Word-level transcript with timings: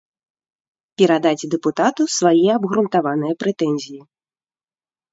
Перадаць 1.01 1.47
дэпутату 1.53 2.09
свае 2.17 2.49
абгрунтаваныя 2.57 3.33
прэтэнзіі. 3.45 4.01